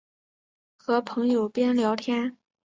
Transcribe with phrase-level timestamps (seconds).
[0.75, 2.35] 和朋友边聊天